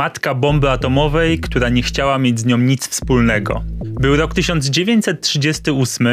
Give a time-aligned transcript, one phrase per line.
[0.00, 3.64] matka bomby atomowej, która nie chciała mieć z nią nic wspólnego.
[3.84, 6.06] Był rok 1938,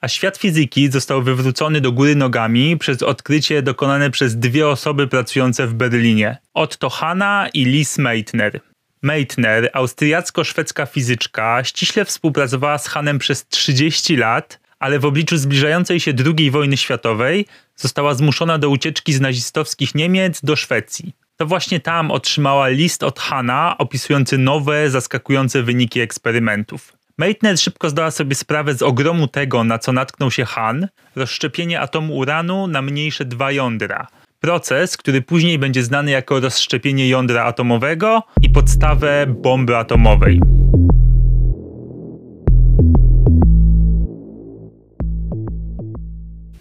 [0.00, 5.66] a świat fizyki został wywrócony do góry nogami przez odkrycie dokonane przez dwie osoby pracujące
[5.66, 8.60] w Berlinie: Otto Hanna i Lis Meitner.
[9.02, 16.12] Meitner, austriacko-szwedzka fizyczka, ściśle współpracowała z Hanem przez 30 lat, ale w obliczu zbliżającej się
[16.26, 17.46] II wojny światowej
[17.76, 21.27] została zmuszona do ucieczki z nazistowskich Niemiec do Szwecji.
[21.38, 26.92] To właśnie tam otrzymała list od Hanna opisujący nowe, zaskakujące wyniki eksperymentów.
[27.18, 32.16] Meitner szybko zdała sobie sprawę z ogromu tego, na co natknął się Han, rozszczepienie atomu
[32.16, 34.06] uranu na mniejsze dwa jądra.
[34.40, 40.40] Proces, który później będzie znany jako rozszczepienie jądra atomowego i podstawę bomby atomowej.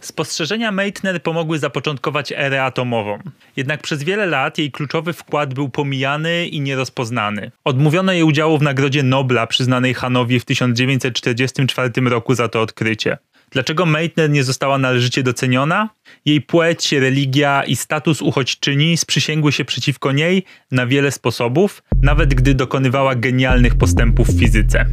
[0.02, 3.20] Spostrzeżenia Meitner pomogły zapoczątkować erę atomową.
[3.58, 7.52] Jednak przez wiele lat jej kluczowy wkład był pomijany i nierozpoznany.
[7.64, 13.18] Odmówiono jej udziału w Nagrodzie Nobla przyznanej Hanowi w 1944 roku za to odkrycie.
[13.52, 15.90] Dlaczego Meitner nie została należycie doceniona?
[16.26, 22.54] Jej płeć, religia i status uchodźczyni sprzysięgły się przeciwko niej na wiele sposobów, nawet gdy
[22.54, 24.86] dokonywała genialnych postępów w fizyce.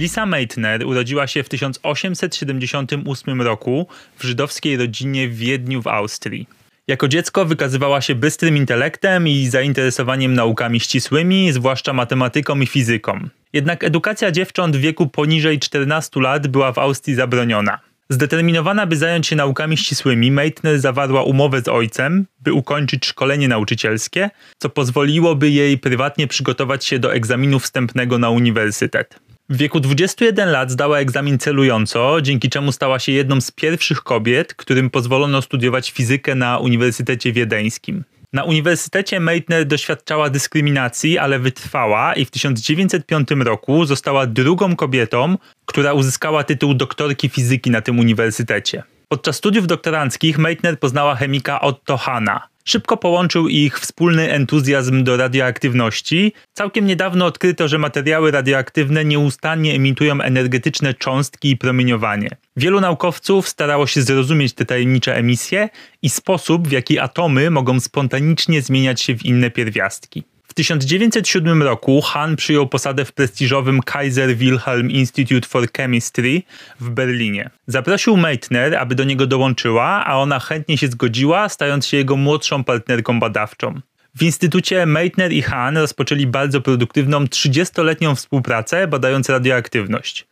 [0.00, 3.86] Lisa Meitner urodziła się w 1878 roku
[4.18, 6.48] w żydowskiej rodzinie w Wiedniu w Austrii.
[6.88, 13.28] Jako dziecko wykazywała się bystrym intelektem i zainteresowaniem naukami ścisłymi, zwłaszcza matematyką i fizyką.
[13.52, 17.78] Jednak edukacja dziewcząt w wieku poniżej 14 lat była w Austrii zabroniona.
[18.08, 24.30] Zdeterminowana, by zająć się naukami ścisłymi, Meitner zawarła umowę z ojcem, by ukończyć szkolenie nauczycielskie,
[24.58, 29.29] co pozwoliłoby jej prywatnie przygotować się do egzaminu wstępnego na uniwersytet.
[29.50, 34.54] W wieku 21 lat zdała egzamin celująco, dzięki czemu stała się jedną z pierwszych kobiet,
[34.54, 38.04] którym pozwolono studiować fizykę na Uniwersytecie Wiedeńskim.
[38.32, 45.92] Na uniwersytecie Meitner doświadczała dyskryminacji, ale wytrwała i w 1905 roku została drugą kobietą, która
[45.92, 48.82] uzyskała tytuł doktorki fizyki na tym uniwersytecie.
[49.12, 52.48] Podczas studiów doktoranckich Meitner poznała chemika Otto Hanna.
[52.64, 56.32] Szybko połączył ich wspólny entuzjazm do radioaktywności.
[56.52, 62.28] Całkiem niedawno odkryto, że materiały radioaktywne nieustannie emitują energetyczne cząstki i promieniowanie.
[62.56, 65.68] Wielu naukowców starało się zrozumieć te tajemnicze emisje
[66.02, 70.24] i sposób, w jaki atomy mogą spontanicznie zmieniać się w inne pierwiastki.
[70.50, 76.42] W 1907 roku Hahn przyjął posadę w prestiżowym Kaiser Wilhelm Institute for Chemistry
[76.80, 77.50] w Berlinie.
[77.66, 82.64] Zaprosił Meitner, aby do niego dołączyła, a ona chętnie się zgodziła, stając się jego młodszą
[82.64, 83.80] partnerką badawczą.
[84.14, 90.26] W instytucie Meitner i Hahn rozpoczęli bardzo produktywną 30-letnią współpracę badając radioaktywność.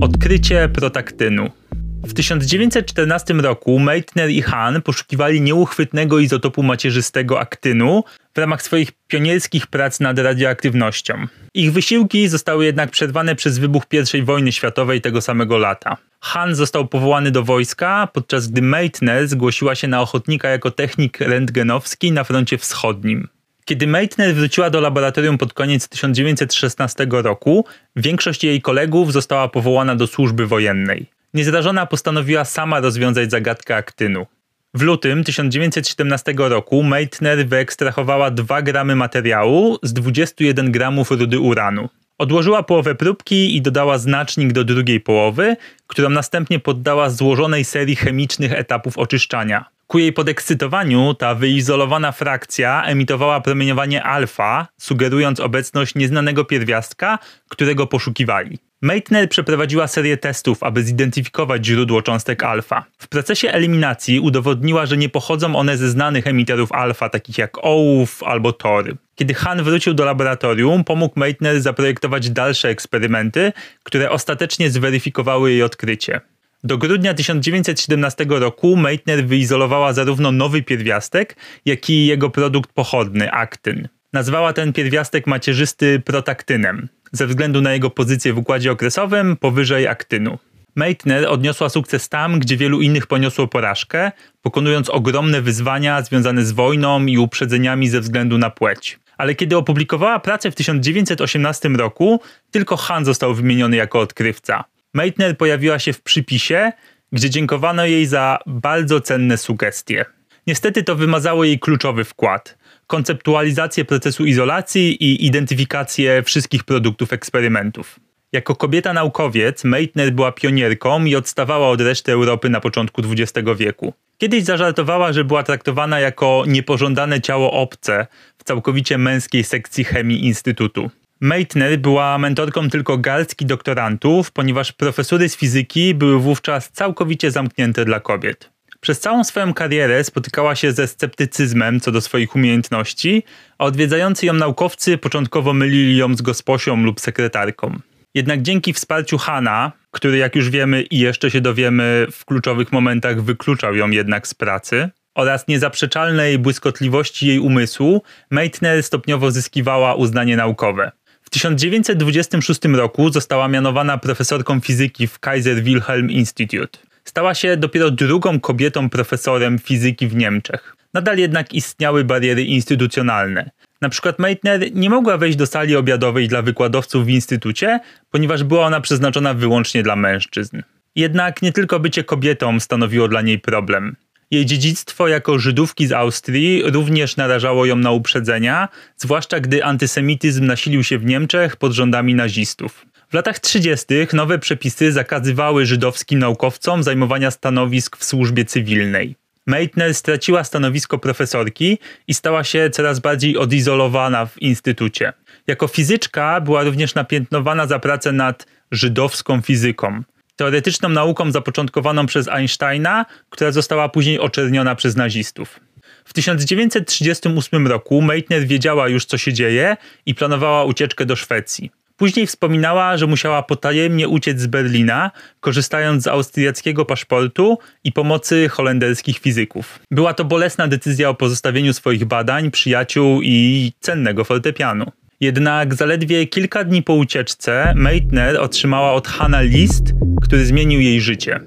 [0.00, 1.61] Odkrycie protaktynu.
[2.04, 8.04] W 1914 roku Meitner i Hahn poszukiwali nieuchwytnego izotopu macierzystego aktynu
[8.34, 11.26] w ramach swoich pionierskich prac nad radioaktywnością.
[11.54, 15.96] Ich wysiłki zostały jednak przerwane przez wybuch I wojny światowej tego samego lata.
[16.20, 22.12] Hahn został powołany do wojska, podczas gdy Meitner zgłosiła się na ochotnika jako technik rentgenowski
[22.12, 23.28] na froncie wschodnim.
[23.64, 27.64] Kiedy Meitner wróciła do laboratorium pod koniec 1916 roku,
[27.96, 31.21] większość jej kolegów została powołana do służby wojennej.
[31.34, 34.26] Niezrażona postanowiła sama rozwiązać zagadkę aktynu.
[34.74, 41.88] W lutym 1917 roku Meitner wyekstrahowała 2 gramy materiału z 21 gramów rudy uranu.
[42.18, 45.56] Odłożyła połowę próbki i dodała znacznik do drugiej połowy,
[45.86, 49.64] którą następnie poddała złożonej serii chemicznych etapów oczyszczania.
[49.92, 58.58] Ku jej podekscytowaniu ta wyizolowana frakcja emitowała promieniowanie alfa, sugerując obecność nieznanego pierwiastka, którego poszukiwali.
[58.82, 62.84] Meitner przeprowadziła serię testów, aby zidentyfikować źródło cząstek alfa.
[62.98, 68.22] W procesie eliminacji udowodniła, że nie pochodzą one ze znanych emiterów alfa, takich jak ołów
[68.22, 68.96] albo tory.
[69.14, 73.52] Kiedy Han wrócił do laboratorium, pomógł Meitner zaprojektować dalsze eksperymenty,
[73.82, 76.20] które ostatecznie zweryfikowały jej odkrycie.
[76.64, 83.88] Do grudnia 1917 roku Meitner wyizolowała zarówno nowy pierwiastek, jak i jego produkt pochodny, aktyn.
[84.12, 90.38] Nazwała ten pierwiastek macierzysty protaktynem ze względu na jego pozycję w układzie okresowym powyżej aktynu.
[90.74, 94.12] Meitner odniosła sukces tam, gdzie wielu innych poniosło porażkę,
[94.42, 98.98] pokonując ogromne wyzwania związane z wojną i uprzedzeniami ze względu na płeć.
[99.18, 102.20] Ale kiedy opublikowała pracę w 1918 roku,
[102.50, 104.64] tylko Han został wymieniony jako odkrywca.
[104.94, 106.72] Meitner pojawiła się w przypisie,
[107.12, 110.04] gdzie dziękowano jej za bardzo cenne sugestie.
[110.46, 112.62] Niestety to wymazało jej kluczowy wkład
[112.92, 118.00] konceptualizację procesu izolacji i identyfikację wszystkich produktów eksperymentów.
[118.32, 123.92] Jako kobieta naukowiec, Meitner była pionierką i odstawała od reszty Europy na początku XX wieku.
[124.18, 128.06] Kiedyś zażartowała, że była traktowana jako niepożądane ciało obce
[128.38, 130.90] w całkowicie męskiej sekcji chemii Instytutu.
[131.22, 138.00] Meitner była mentorką tylko garstki doktorantów, ponieważ profesury z fizyki były wówczas całkowicie zamknięte dla
[138.00, 138.50] kobiet.
[138.80, 143.22] Przez całą swoją karierę spotykała się ze sceptycyzmem co do swoich umiejętności,
[143.58, 147.78] a odwiedzający ją naukowcy początkowo mylili ją z gosposią lub sekretarką.
[148.14, 153.22] Jednak dzięki wsparciu Hana, który jak już wiemy i jeszcze się dowiemy w kluczowych momentach
[153.22, 160.92] wykluczał ją jednak z pracy, oraz niezaprzeczalnej błyskotliwości jej umysłu, Meitner stopniowo zyskiwała uznanie naukowe.
[161.32, 166.78] W 1926 roku została mianowana profesorką fizyki w Kaiser Wilhelm Institute.
[167.04, 170.76] Stała się dopiero drugą kobietą profesorem fizyki w Niemczech.
[170.94, 173.50] Nadal jednak istniały bariery instytucjonalne.
[173.80, 177.80] Na przykład Meitner nie mogła wejść do sali obiadowej dla wykładowców w instytucie,
[178.10, 180.62] ponieważ była ona przeznaczona wyłącznie dla mężczyzn.
[180.96, 183.96] Jednak nie tylko bycie kobietą stanowiło dla niej problem.
[184.32, 190.84] Jej dziedzictwo jako Żydówki z Austrii również narażało ją na uprzedzenia, zwłaszcza gdy antysemityzm nasilił
[190.84, 192.86] się w Niemczech pod rządami nazistów.
[193.10, 193.86] W latach 30.
[194.12, 199.16] nowe przepisy zakazywały żydowskim naukowcom zajmowania stanowisk w służbie cywilnej.
[199.46, 201.78] Meitner straciła stanowisko profesorki
[202.08, 205.12] i stała się coraz bardziej odizolowana w instytucie.
[205.46, 210.02] Jako fizyczka była również napiętnowana za pracę nad żydowską fizyką,
[210.42, 215.60] teoretyczną nauką zapoczątkowaną przez Einsteina, która została później oczerniona przez nazistów.
[216.04, 221.70] W 1938 roku Meitner wiedziała już, co się dzieje i planowała ucieczkę do Szwecji.
[221.96, 225.10] Później wspominała, że musiała potajemnie uciec z Berlina,
[225.40, 229.78] korzystając z austriackiego paszportu i pomocy holenderskich fizyków.
[229.90, 234.92] Była to bolesna decyzja o pozostawieniu swoich badań, przyjaciół i cennego fortepianu.
[235.22, 239.82] Jednak zaledwie kilka dni po ucieczce Meitner otrzymała od Hanna list,
[240.22, 241.40] który zmienił jej życie.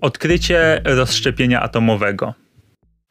[0.00, 2.34] Odkrycie rozszczepienia atomowego.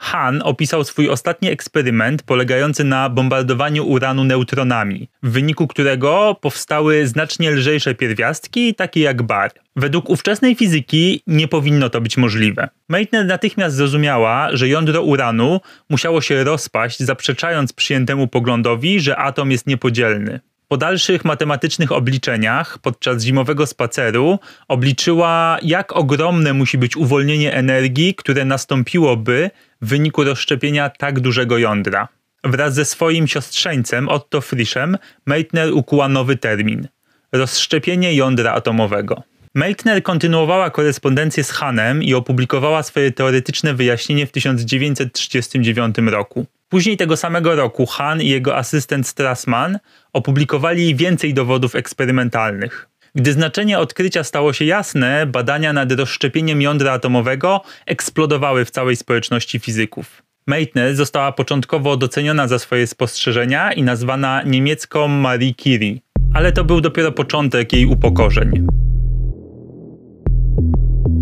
[0.04, 7.52] Hahn opisał swój ostatni eksperyment polegający na bombardowaniu uranu neutronami, w wyniku którego powstały znacznie
[7.52, 9.52] lżejsze pierwiastki, takie jak bar.
[9.76, 12.70] Według ówczesnej fizyki nie powinno to być możliwe.
[12.90, 19.68] Meitner natychmiast zrozumiała, że jądro uranu musiało się rozpaść, zaprzeczając przyjętemu poglądowi, że atom jest
[19.68, 20.40] niepodzielny.
[20.74, 28.46] Po dalszych matematycznych obliczeniach podczas zimowego spaceru obliczyła, jak ogromne musi być uwolnienie energii, które
[28.46, 32.08] nastąpiłoby w wyniku rozszczepienia tak dużego jądra.
[32.44, 36.88] Wraz ze swoim siostrzeńcem Otto Frischem Meitner ukuła nowy termin
[37.32, 39.24] rozszczepienie jądra atomowego.
[39.56, 46.46] Meitner kontynuowała korespondencję z Hanem i opublikowała swoje teoretyczne wyjaśnienie w 1939 roku.
[46.70, 49.80] Później tego samego roku Han i jego asystent Strassman
[50.14, 52.90] opublikowali więcej dowodów eksperymentalnych.
[53.16, 59.60] Gdy znaczenie odkrycia stało się jasne, badania nad rozszczepieniem jądra atomowego eksplodowały w całej społeczności
[59.60, 60.24] fizyków.
[60.48, 66.00] Meitner została początkowo doceniona za swoje spostrzeżenia i nazwana niemiecką Marie Curie,
[66.34, 68.68] ale to był dopiero początek jej upokorzeń.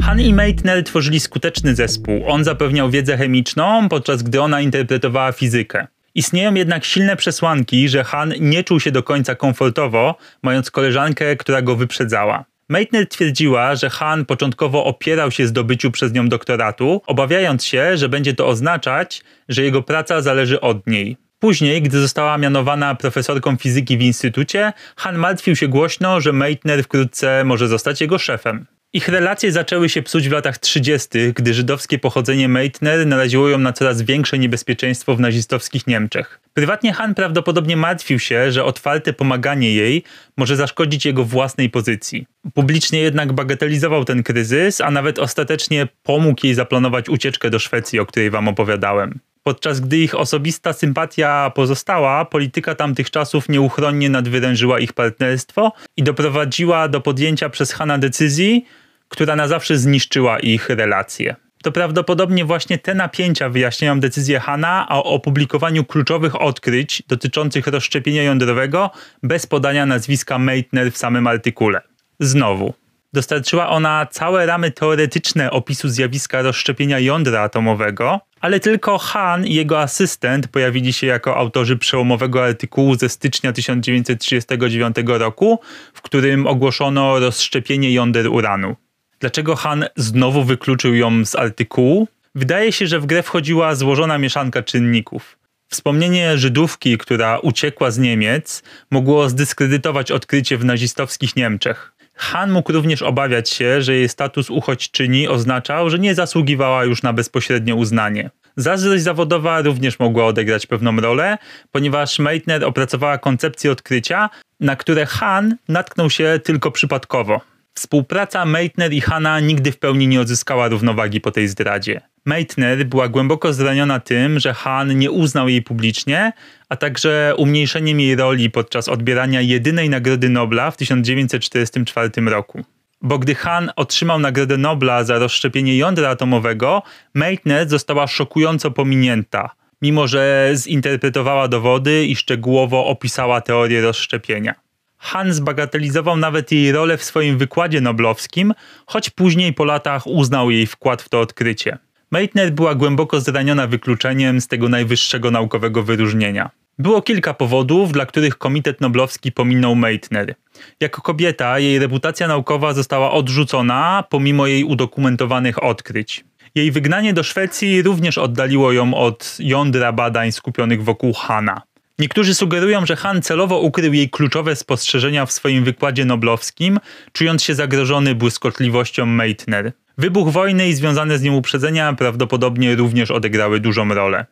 [0.01, 2.23] Han i Meitner tworzyli skuteczny zespół.
[2.27, 5.87] On zapewniał wiedzę chemiczną, podczas gdy ona interpretowała fizykę.
[6.15, 11.61] Istnieją jednak silne przesłanki, że Han nie czuł się do końca komfortowo, mając koleżankę, która
[11.61, 12.45] go wyprzedzała.
[12.69, 18.33] Meitner twierdziła, że Han początkowo opierał się zdobyciu przez nią doktoratu, obawiając się, że będzie
[18.33, 21.17] to oznaczać, że jego praca zależy od niej.
[21.39, 27.43] Później, gdy została mianowana profesorką fizyki w instytucie, Han martwił się głośno, że Meitner wkrótce
[27.43, 28.65] może zostać jego szefem.
[28.93, 33.73] Ich relacje zaczęły się psuć w latach 30., gdy żydowskie pochodzenie Meitner naraziło ją na
[33.73, 36.39] coraz większe niebezpieczeństwo w nazistowskich Niemczech.
[36.53, 40.03] Prywatnie Han prawdopodobnie martwił się, że otwarte pomaganie jej
[40.37, 42.25] może zaszkodzić jego własnej pozycji.
[42.53, 48.05] Publicznie jednak bagatelizował ten kryzys, a nawet ostatecznie pomógł jej zaplanować ucieczkę do Szwecji, o
[48.05, 49.19] której wam opowiadałem.
[49.43, 56.87] Podczas gdy ich osobista sympatia pozostała, polityka tamtych czasów nieuchronnie nadwyrężyła ich partnerstwo i doprowadziła
[56.87, 58.65] do podjęcia przez Hana decyzji,
[59.11, 61.35] która na zawsze zniszczyła ich relacje.
[61.63, 68.89] To prawdopodobnie właśnie te napięcia wyjaśniają decyzję Hana o opublikowaniu kluczowych odkryć dotyczących rozszczepienia jądrowego
[69.23, 71.81] bez podania nazwiska Meitner w samym artykule.
[72.19, 72.73] Znowu,
[73.13, 79.79] dostarczyła ona całe ramy teoretyczne opisu zjawiska rozszczepienia jądra atomowego, ale tylko Han i jego
[79.79, 85.59] asystent pojawili się jako autorzy przełomowego artykułu ze stycznia 1939 roku,
[85.93, 88.75] w którym ogłoszono rozszczepienie jąder uranu.
[89.21, 92.07] Dlaczego Han znowu wykluczył ją z artykułu?
[92.35, 95.37] Wydaje się, że w grę wchodziła złożona mieszanka czynników.
[95.67, 101.93] Wspomnienie Żydówki, która uciekła z Niemiec, mogło zdyskredytować odkrycie w nazistowskich Niemczech.
[102.15, 107.13] Han mógł również obawiać się, że jej status uchodźczyni oznaczał, że nie zasługiwała już na
[107.13, 108.29] bezpośrednie uznanie.
[108.57, 111.37] Zazdrość zawodowa również mogła odegrać pewną rolę,
[111.71, 117.41] ponieważ Meitner opracowała koncepcję odkrycia, na które Han natknął się tylko przypadkowo.
[117.73, 122.01] Współpraca Meitner i Hanna nigdy w pełni nie odzyskała równowagi po tej zdradzie.
[122.25, 126.33] Meitner była głęboko zraniona tym, że Han nie uznał jej publicznie,
[126.69, 132.63] a także umniejszeniem jej roli podczas odbierania jedynej Nagrody Nobla w 1944 roku.
[133.01, 139.49] Bo gdy Han otrzymał Nagrodę Nobla za rozszczepienie jądra atomowego, Meitner została szokująco pominięta,
[139.81, 144.55] mimo że zinterpretowała dowody i szczegółowo opisała teorię rozszczepienia.
[145.03, 148.53] Han zbagatelizował nawet jej rolę w swoim wykładzie noblowskim,
[148.85, 151.77] choć później po latach uznał jej wkład w to odkrycie.
[152.11, 156.49] Meitner była głęboko zraniona wykluczeniem z tego najwyższego naukowego wyróżnienia.
[156.79, 160.35] Było kilka powodów, dla których Komitet Noblowski pominął Meitner.
[160.79, 166.25] Jako kobieta jej reputacja naukowa została odrzucona pomimo jej udokumentowanych odkryć.
[166.55, 171.61] Jej wygnanie do Szwecji również oddaliło ją od jądra badań skupionych wokół Hana.
[172.01, 176.79] Niektórzy sugerują, że Han celowo ukrył jej kluczowe spostrzeżenia w swoim wykładzie noblowskim,
[177.11, 179.71] czując się zagrożony błyskotliwością Meitner.
[179.97, 184.25] Wybuch wojny i związane z nią uprzedzenia prawdopodobnie również odegrały dużą rolę.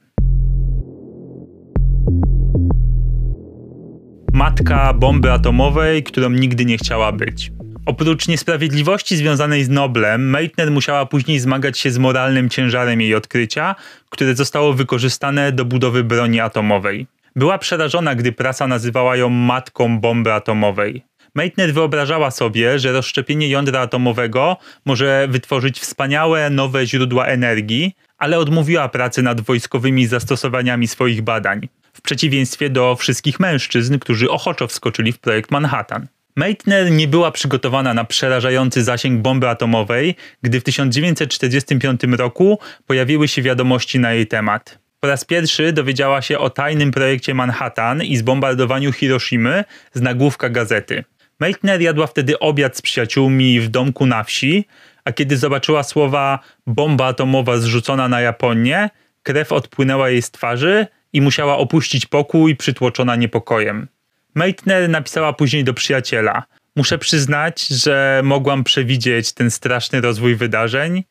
[4.33, 7.51] Matka bomby atomowej, którą nigdy nie chciała być.
[7.85, 13.75] Oprócz niesprawiedliwości związanej z Noblem, Meitner musiała później zmagać się z moralnym ciężarem jej odkrycia,
[14.09, 17.07] które zostało wykorzystane do budowy broni atomowej.
[17.39, 21.03] Była przerażona, gdy prasa nazywała ją matką bomby atomowej.
[21.35, 28.89] Meitner wyobrażała sobie, że rozszczepienie jądra atomowego może wytworzyć wspaniałe, nowe źródła energii, ale odmówiła
[28.89, 35.19] pracy nad wojskowymi zastosowaniami swoich badań, w przeciwieństwie do wszystkich mężczyzn, którzy ochoczo wskoczyli w
[35.19, 36.07] projekt Manhattan.
[36.35, 43.41] Meitner nie była przygotowana na przerażający zasięg bomby atomowej, gdy w 1945 roku pojawiły się
[43.41, 44.88] wiadomości na jej temat.
[44.99, 49.63] Po raz pierwszy dowiedziała się o tajnym projekcie Manhattan i zbombardowaniu Hiroshimy
[49.93, 51.03] z nagłówka gazety.
[51.39, 54.65] Meitner jadła wtedy obiad z przyjaciółmi w domku na wsi,
[55.05, 58.89] a kiedy zobaczyła słowa bomba atomowa zrzucona na Japonię,
[59.23, 63.87] krew odpłynęła jej z twarzy i musiała opuścić pokój przytłoczona niepokojem.
[64.35, 66.43] Meitner napisała później do przyjaciela:
[66.75, 71.03] Muszę przyznać, że mogłam przewidzieć ten straszny rozwój wydarzeń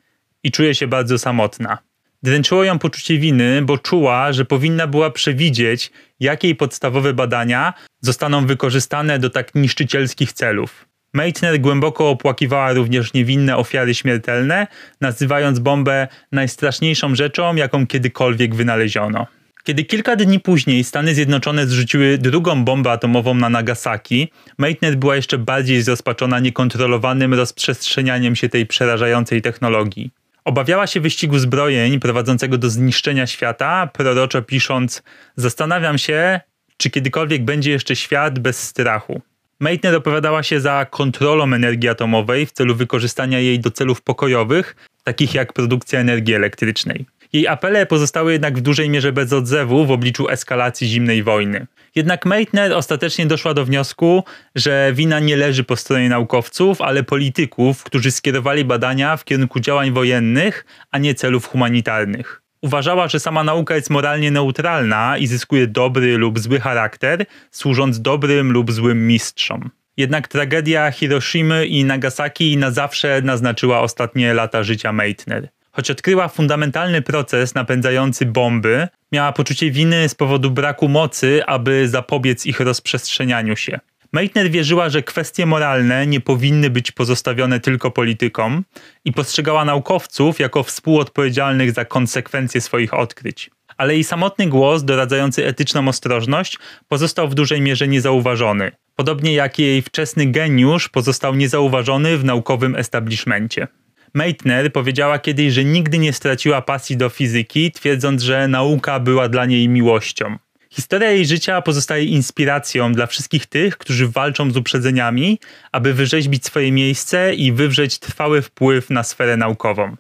[0.42, 1.87] i czuję się bardzo samotna.
[2.22, 9.18] Dręczyło ją poczucie winy, bo czuła, że powinna była przewidzieć, jakie podstawowe badania zostaną wykorzystane
[9.18, 10.88] do tak niszczycielskich celów.
[11.12, 14.66] Meitner głęboko opłakiwała również niewinne ofiary śmiertelne,
[15.00, 19.26] nazywając bombę najstraszniejszą rzeczą, jaką kiedykolwiek wynaleziono.
[19.64, 25.38] Kiedy kilka dni później Stany Zjednoczone zrzuciły drugą bombę atomową na Nagasaki, Meitner była jeszcze
[25.38, 30.10] bardziej zrozpaczona niekontrolowanym rozprzestrzenianiem się tej przerażającej technologii.
[30.48, 35.02] Obawiała się wyścigu zbrojeń prowadzącego do zniszczenia świata, proroczo pisząc:
[35.36, 36.40] Zastanawiam się,
[36.76, 39.20] czy kiedykolwiek będzie jeszcze świat bez strachu.
[39.60, 45.34] Meitner opowiadała się za kontrolą energii atomowej w celu wykorzystania jej do celów pokojowych, takich
[45.34, 47.06] jak produkcja energii elektrycznej.
[47.32, 51.66] Jej apele pozostały jednak w dużej mierze bez odzewu w obliczu eskalacji zimnej wojny.
[51.94, 57.84] Jednak Meitner ostatecznie doszła do wniosku, że wina nie leży po stronie naukowców, ale polityków,
[57.84, 62.42] którzy skierowali badania w kierunku działań wojennych, a nie celów humanitarnych.
[62.62, 68.52] Uważała, że sama nauka jest moralnie neutralna i zyskuje dobry lub zły charakter, służąc dobrym
[68.52, 69.70] lub złym mistrzom.
[69.96, 75.48] Jednak tragedia Hiroshimy i Nagasaki na zawsze naznaczyła ostatnie lata życia Meitner.
[75.78, 82.46] Choć odkryła fundamentalny proces napędzający bomby, miała poczucie winy z powodu braku mocy, aby zapobiec
[82.46, 83.80] ich rozprzestrzenianiu się.
[84.12, 88.64] Meitner wierzyła, że kwestie moralne nie powinny być pozostawione tylko politykom
[89.04, 93.50] i postrzegała naukowców jako współodpowiedzialnych za konsekwencje swoich odkryć.
[93.76, 96.58] Ale jej samotny głos, doradzający etyczną ostrożność,
[96.88, 98.72] pozostał w dużej mierze niezauważony.
[98.96, 103.68] Podobnie jak jej wczesny geniusz pozostał niezauważony w naukowym establishmencie.
[104.14, 109.46] Meitner powiedziała kiedyś, że nigdy nie straciła pasji do fizyki, twierdząc, że nauka była dla
[109.46, 110.38] niej miłością.
[110.70, 115.38] Historia jej życia pozostaje inspiracją dla wszystkich tych, którzy walczą z uprzedzeniami,
[115.72, 119.96] aby wyrzeźbić swoje miejsce i wywrzeć trwały wpływ na sferę naukową.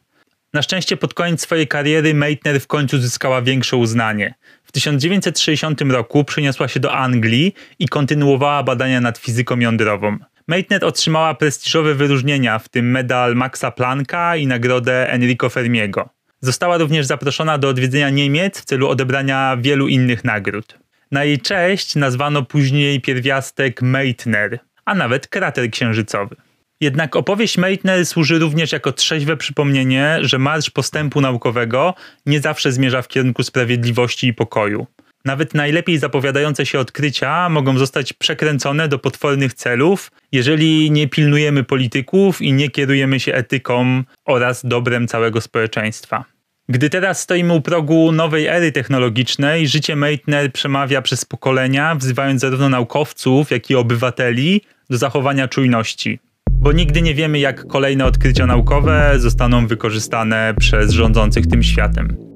[0.52, 4.34] Na szczęście pod koniec swojej kariery Meitner w końcu zyskała większe uznanie.
[4.64, 10.18] W 1960 roku przeniosła się do Anglii i kontynuowała badania nad fizyką jądrową.
[10.48, 16.08] Meitner otrzymała prestiżowe wyróżnienia, w tym medal Maxa Plancka i nagrodę Enrico Fermiego.
[16.40, 20.78] Została również zaproszona do odwiedzenia Niemiec w celu odebrania wielu innych nagród.
[21.10, 26.36] Na jej cześć nazwano później pierwiastek Meitner, a nawet krater księżycowy.
[26.80, 31.94] Jednak opowieść Meitner służy również jako trzeźwe przypomnienie, że marsz postępu naukowego
[32.26, 34.86] nie zawsze zmierza w kierunku sprawiedliwości i pokoju.
[35.24, 42.42] Nawet najlepiej zapowiadające się odkrycia mogą zostać przekręcone do potwornych celów, jeżeli nie pilnujemy polityków
[42.42, 46.24] i nie kierujemy się etyką oraz dobrem całego społeczeństwa.
[46.68, 52.68] Gdy teraz stoimy u progu nowej ery technologicznej, życie Meitner przemawia przez pokolenia, wzywając zarówno
[52.68, 54.60] naukowców, jak i obywateli
[54.90, 56.18] do zachowania czujności.
[56.50, 62.27] Bo nigdy nie wiemy, jak kolejne odkrycia naukowe zostaną wykorzystane przez rządzących tym światem.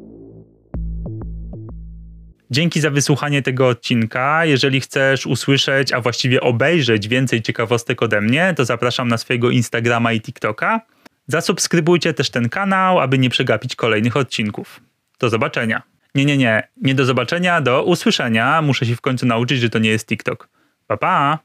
[2.53, 4.45] Dzięki za wysłuchanie tego odcinka.
[4.45, 10.13] Jeżeli chcesz usłyszeć, a właściwie obejrzeć więcej ciekawostek ode mnie, to zapraszam na swojego Instagrama
[10.13, 10.81] i TikToka.
[11.27, 14.81] Zasubskrybujcie też ten kanał, aby nie przegapić kolejnych odcinków.
[15.19, 15.83] Do zobaczenia.
[16.15, 18.63] Nie, nie, nie, nie do zobaczenia, do usłyszenia.
[18.63, 20.49] Muszę się w końcu nauczyć, że to nie jest TikTok.
[20.87, 21.39] Pa, pa!